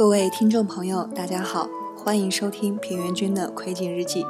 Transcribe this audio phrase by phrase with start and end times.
[0.00, 4.24] 各位听众朋友，大家好，欢迎收听平原君的窥镜日记，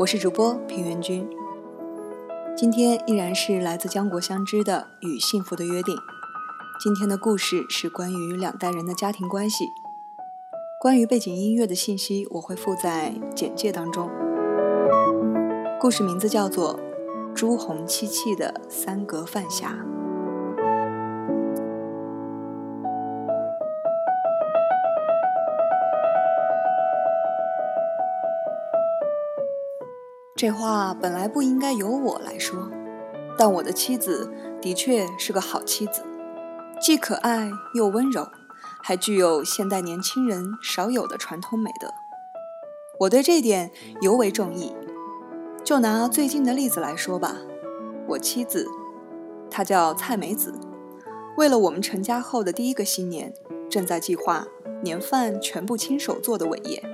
[0.00, 1.24] 我是主播平原君。
[2.56, 5.94] 今天依然是来自江国相知的《与幸福的约定》。
[6.82, 9.68] 今天的故事是关于两代人的家庭关系。
[10.80, 14.10] 关于背景音乐的信息，我会附在简介当中。
[15.80, 16.80] 故事名字叫做
[17.32, 19.68] 《朱红漆器的三格饭匣》。
[30.44, 32.70] 这话本来不应该由我来说，
[33.38, 34.30] 但我的妻子
[34.60, 36.02] 的确是个好妻子，
[36.78, 38.28] 既可爱又温柔，
[38.82, 41.88] 还具有现代年轻人少有的传统美德。
[43.00, 43.70] 我对这点
[44.02, 44.76] 尤为中意。
[45.64, 47.36] 就拿最近的例子来说吧，
[48.08, 48.68] 我妻子，
[49.50, 50.52] 她叫蔡梅子，
[51.38, 53.32] 为了我们成家后的第一个新年，
[53.70, 54.46] 正在计划
[54.82, 56.84] 年饭全部亲手做的伟业。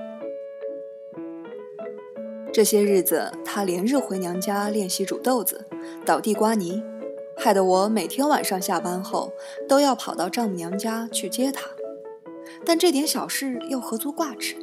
[2.53, 5.65] 这些日子，她连日回娘家练习煮豆子、
[6.05, 6.83] 捣地瓜泥，
[7.37, 9.31] 害得我每天晚上下班后
[9.69, 11.61] 都要跑到丈母娘家去接她。
[12.65, 14.57] 但这点小事又何足挂齿？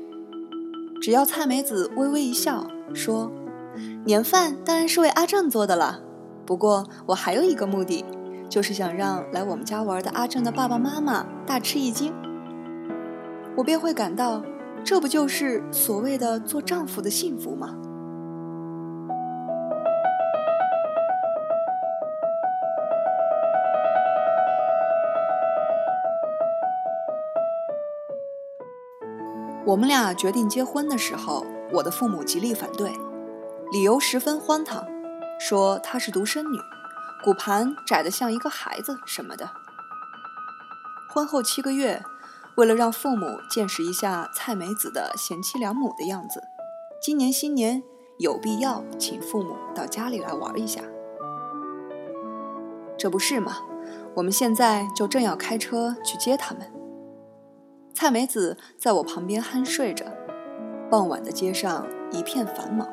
[1.00, 3.32] 只要蔡梅子微微一笑，说
[4.04, 6.02] ：“年饭当然是为阿正做的了。
[6.44, 8.04] 不过我还有一个目的，
[8.50, 12.12] 就是想让来我们家玩的阿正的爸爸妈妈大吃一惊。”
[13.56, 14.42] 我便会感到。
[14.84, 17.76] 这不就是所谓的做丈夫的幸福吗？
[29.66, 32.90] 我们俩决定结婚的时候，我的父母极力反对，
[33.70, 34.88] 理由十分荒唐，
[35.38, 36.58] 说她是独生女，
[37.22, 39.50] 骨盘窄得像一个孩子什么的。
[41.10, 42.02] 婚后七个月。
[42.58, 46.42] 为了让父母见识一下蔡梅子的贤妻良母的样子，
[47.00, 47.84] 今年新年
[48.18, 50.82] 有必要请父母到家里来玩一下。
[52.96, 53.58] 这不是吗？
[54.16, 56.68] 我们现在就正要开车去接他们。
[57.94, 60.04] 蔡梅子在我旁边酣睡着。
[60.90, 62.88] 傍晚的街上一片繁忙，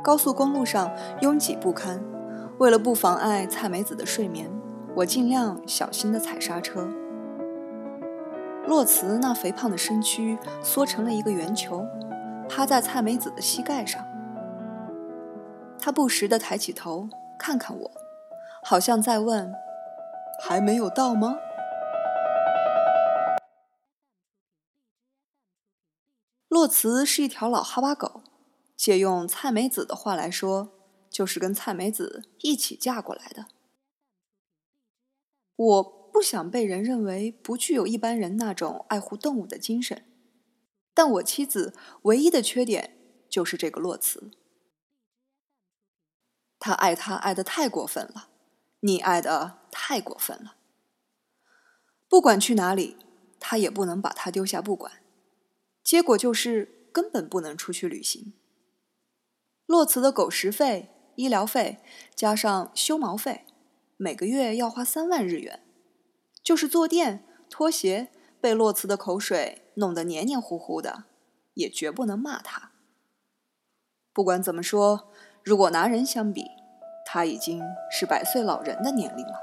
[0.00, 0.92] 高速公路上
[1.22, 2.00] 拥挤不堪。
[2.58, 4.48] 为了不妨碍蔡梅子的睡眠，
[4.94, 6.88] 我尽量小心地踩刹车。
[8.66, 11.86] 洛茨那肥胖的身躯缩成了一个圆球，
[12.48, 14.02] 趴在蔡梅子的膝盖上。
[15.78, 17.06] 他不时地抬起头
[17.38, 17.90] 看看我，
[18.64, 19.52] 好像在问
[20.42, 21.36] ：“还没有到吗？”
[26.48, 28.22] 洛茨是一条老哈巴狗，
[28.74, 30.70] 借用蔡梅子的话来说，
[31.10, 33.44] 就是跟蔡梅子一起嫁过来的。
[35.54, 36.03] 我。
[36.14, 40.04] 不想被人认为不具有一般人那种爱护动物的精神，
[40.94, 42.96] 但我妻子唯一的缺点
[43.28, 44.30] 就是这个洛茨。
[46.60, 48.28] 他爱他爱的太过分了，
[48.82, 50.54] 溺爱的太过分了。
[52.08, 52.96] 不管去哪里，
[53.40, 55.02] 他也不能把他丢下不管，
[55.82, 58.34] 结果就是根本不能出去旅行。
[59.66, 61.80] 洛茨的狗食费、医疗费
[62.14, 63.44] 加上修毛费，
[63.96, 65.63] 每个月要花三万日元。
[66.44, 71.04] 就是坐垫、拖鞋被洛茨的口水弄得黏黏糊糊的，
[71.54, 72.72] 也绝不能骂他。
[74.12, 75.10] 不管怎么说，
[75.42, 76.44] 如果拿人相比，
[77.06, 79.40] 他已经是百岁老人的年龄了。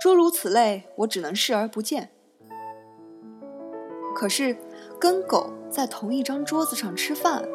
[0.00, 2.10] 诸如此类，我只能视而不见。
[4.16, 4.56] 可是，
[4.98, 7.46] 跟狗在同一张桌子上吃饭，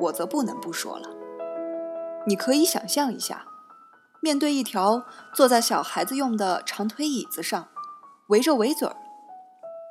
[0.00, 1.08] 我则不能不说了。
[2.26, 3.46] 你可以想象一下。
[4.24, 5.04] 面对一条
[5.34, 7.68] 坐在小孩子用的长腿椅子上，
[8.28, 8.96] 围着围嘴儿，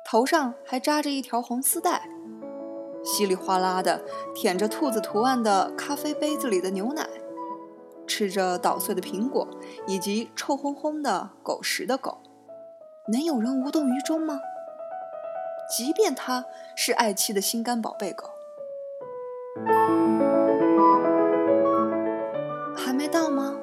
[0.04, 2.08] 头上还扎着一条红丝带，
[3.04, 4.02] 稀里哗啦的
[4.34, 7.08] 舔着兔子图案的咖啡杯子里的牛奶，
[8.08, 9.46] 吃着捣碎的苹果
[9.86, 12.18] 以及臭烘烘的狗食的狗，
[13.12, 14.40] 能有人无动于衷吗？
[15.70, 16.44] 即便它
[16.74, 18.30] 是爱妻的心肝宝贝狗。
[22.76, 23.53] 还没到吗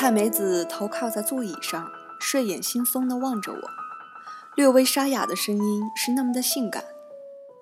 [0.00, 1.86] 蔡梅子头靠在座椅上，
[2.18, 3.60] 睡眼惺忪地望着我，
[4.56, 6.82] 略微沙哑的声音是那么的性感。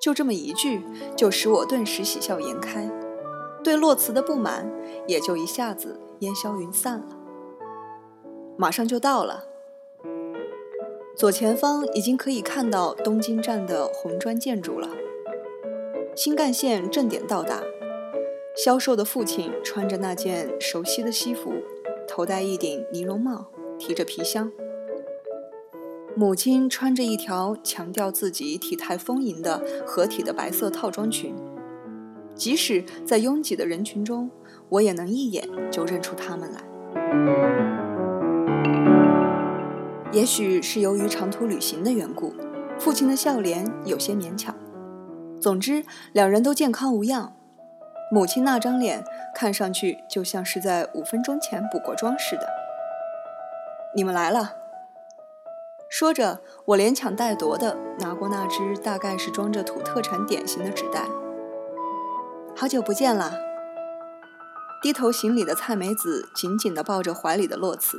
[0.00, 0.86] 就这么一句，
[1.16, 2.88] 就使我顿时喜笑颜开，
[3.64, 4.70] 对洛慈的不满
[5.08, 7.06] 也就一下子烟消云散了。
[8.56, 9.42] 马上就到了，
[11.16, 14.88] 左前方已经可以看到东京站的红砖建筑了。
[16.14, 17.60] 新干线正点到达，
[18.64, 21.52] 销售的父亲穿着那件熟悉的西服。
[22.08, 23.46] 头戴一顶呢绒帽，
[23.78, 24.50] 提着皮箱。
[26.16, 31.32] 母亲穿着一条强调自己体态丰盈的合体的白色套装裙，
[32.34, 34.28] 即使在拥挤的人群中，
[34.70, 36.60] 我也能一眼就认出他们来。
[40.10, 42.32] 也许是由于长途旅行的缘故，
[42.78, 44.52] 父亲的笑脸有些勉强。
[45.38, 47.32] 总之，两人都健康无恙。
[48.10, 49.04] 母亲那张脸
[49.38, 52.48] 看上去就像是在五分钟前补过妆似的。
[53.94, 54.56] 你们来了。
[55.88, 61.04] 说着，我连抢带夺的拿过那只大概是装着土特产点心的纸袋。
[62.56, 63.30] 好久不见啦！
[64.82, 67.96] 低头行礼的蔡梅子紧紧地抱着怀里的洛慈，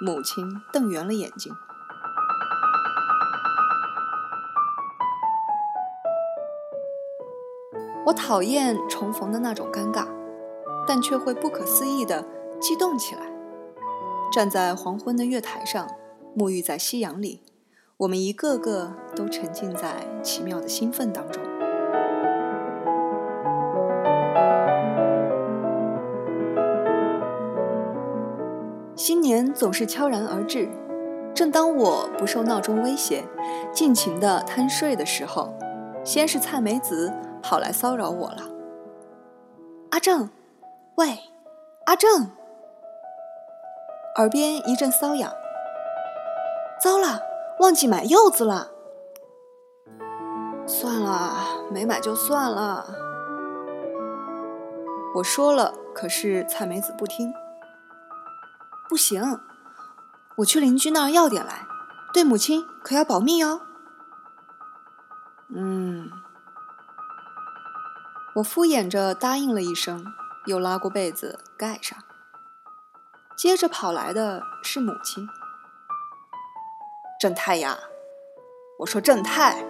[0.00, 1.54] 母亲瞪圆了眼睛。
[8.06, 10.04] 我讨厌重逢的那种尴尬，
[10.86, 12.24] 但却会不可思议地
[12.60, 13.22] 激动起来。
[14.32, 15.88] 站在黄昏的月台上。
[16.36, 17.42] 沐浴在夕阳里，
[17.96, 21.40] 我们一个个都沉浸在奇妙的兴奋当中。
[28.96, 30.68] 新年总是悄然而至，
[31.32, 33.22] 正当我不受闹钟威胁，
[33.72, 35.54] 尽情的贪睡的时候，
[36.02, 38.42] 先是蔡梅子跑来骚扰我了。
[39.90, 40.28] 阿正，
[40.96, 41.18] 喂，
[41.86, 42.30] 阿正，
[44.16, 45.32] 耳边一阵瘙痒。
[46.80, 47.20] 糟了，
[47.58, 48.70] 忘记买柚子了。
[50.68, 52.86] 算了，没买就算了。
[55.16, 57.34] 我说了，可是蔡梅子不听。
[58.88, 59.40] 不行，
[60.36, 61.66] 我去邻居那儿要点来，
[62.12, 63.62] 对母亲可要保密哦。
[65.48, 66.08] 嗯，
[68.36, 70.04] 我敷衍着答应了一声，
[70.46, 71.98] 又拉过被子盖上。
[73.36, 75.26] 接着跑来的是母亲。
[77.20, 77.78] 正太呀，
[78.78, 79.64] 我说正太，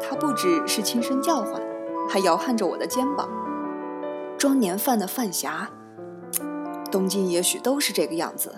[0.00, 1.60] 他不只是轻声叫唤，
[2.08, 3.28] 还摇撼着我的肩膀。
[4.38, 5.66] 装年饭的饭匣，
[6.92, 8.54] 东京也许都是这个样子，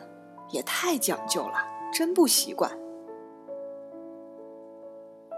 [0.51, 2.71] 也太讲究了，真不习惯。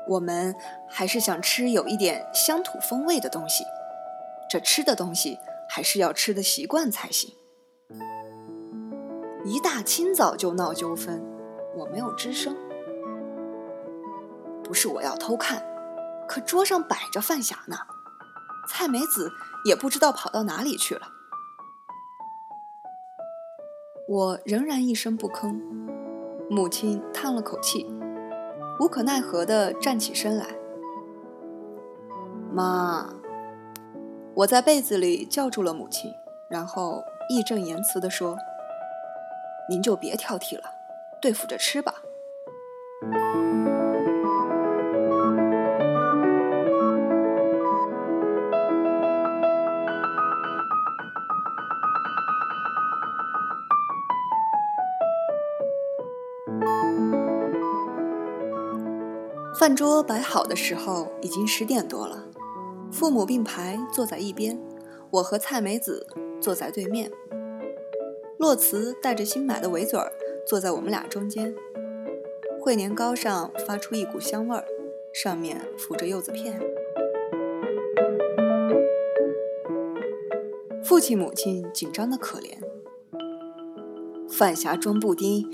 [0.09, 0.57] 我们
[0.89, 3.63] 还是想吃有一点乡土风味的东西，
[4.51, 5.39] 这吃的东西
[5.69, 7.33] 还是要吃的习惯才行。
[9.45, 11.25] 一大清早就闹纠纷。
[11.77, 12.57] 我没有吱声，
[14.65, 15.63] 不是我要偷看，
[16.27, 17.77] 可桌上摆着饭匣呢。
[18.69, 19.31] 蔡梅子
[19.65, 21.03] 也不知道跑到哪里去了。
[24.09, 25.61] 我仍然一声不吭。
[26.51, 27.87] 母亲叹了口气，
[28.81, 30.47] 无可奈何地站起身来。
[32.53, 33.15] 妈，
[34.41, 36.15] 我在被子里叫住了母亲，
[36.49, 38.39] 然后义正言辞地说
[39.69, 40.65] ：“您就别挑剔了。”
[41.21, 41.97] 对付着吃吧。
[59.59, 62.30] 饭桌摆好的时候，已经十点多了。
[62.91, 64.59] 父母并排坐在一边，
[65.11, 66.07] 我和蔡梅子
[66.41, 67.11] 坐在对面。
[68.39, 70.13] 洛慈带着新买的围嘴儿。
[70.47, 71.55] 坐在我们俩中间，
[72.61, 74.65] 烩年糕上发出一股香味儿，
[75.15, 76.61] 上面浮着柚子片。
[80.83, 82.59] 父亲母亲紧张的可怜，
[84.29, 85.49] 饭匣装布丁，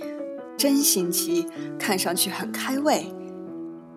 [0.57, 1.47] 真新奇，
[1.79, 3.05] 看上去很开胃。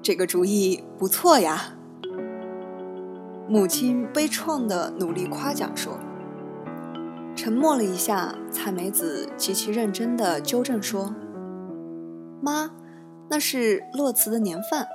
[0.02, 1.79] 这个主意不错呀。
[3.50, 5.98] 母亲悲怆的努力夸奖说。
[7.36, 11.15] 沉默了一下，蔡梅子极其认真的纠正说
[12.44, 12.70] ：“妈，
[13.27, 14.88] 那是洛慈的年饭。”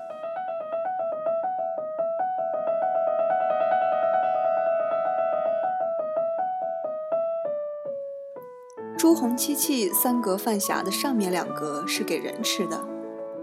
[8.96, 12.80] 朱红漆器三格饭匣的上面两格是给人吃的，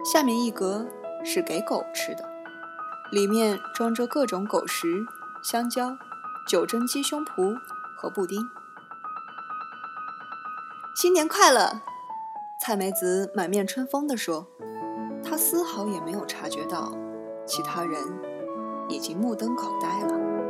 [0.05, 0.87] 下面一格
[1.25, 2.30] 是给狗吃的，
[3.11, 5.05] 里面装着各种狗食、
[5.43, 5.97] 香蕉、
[6.47, 7.53] 九蒸鸡胸脯
[7.97, 8.49] 和布丁。
[10.95, 11.81] 新年快乐！
[12.61, 14.47] 蔡梅子满面春风地说，
[15.23, 16.93] 她丝毫也没有察觉到，
[17.45, 17.99] 其他人
[18.87, 20.40] 已经目瞪口呆了。